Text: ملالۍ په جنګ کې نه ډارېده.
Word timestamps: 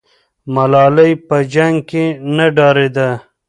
ملالۍ 0.55 1.11
په 1.27 1.37
جنګ 1.53 1.75
کې 1.89 2.05
نه 2.35 2.45
ډارېده. 2.55 3.09